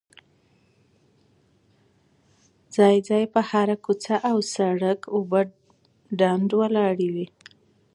ځای 2.75 2.95
ځای 3.07 3.23
په 3.33 3.39
هره 3.49 3.75
کوڅه 3.85 4.15
او 4.29 4.37
سړ 4.53 4.77
ک 5.01 5.03
اوبه 5.15 5.41
ډنډ 6.19 6.49
ولاړې 6.59 7.09
وې. 7.15 7.27